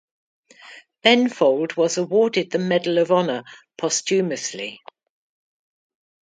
Benfold 1.05 1.77
was 1.77 1.99
awarded 1.99 2.49
the 2.49 2.57
Medal 2.57 2.97
of 2.97 3.11
Honor 3.11 3.43
posthumously. 3.77 4.81